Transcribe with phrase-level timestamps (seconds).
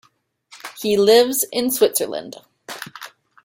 [0.81, 2.37] He lives in Switzerland.